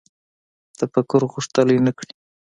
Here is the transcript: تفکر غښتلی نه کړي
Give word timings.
تفکر 0.79 1.21
غښتلی 1.33 1.77
نه 1.85 1.91
کړي 1.97 2.13